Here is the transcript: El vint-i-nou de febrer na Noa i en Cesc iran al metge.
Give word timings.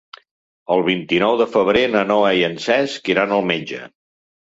El 0.75 0.81
vint-i-nou 0.87 1.37
de 1.43 1.47
febrer 1.57 1.85
na 1.99 2.03
Noa 2.15 2.35
i 2.41 2.45
en 2.51 2.61
Cesc 2.67 3.15
iran 3.17 3.41
al 3.41 3.51
metge. 3.55 3.87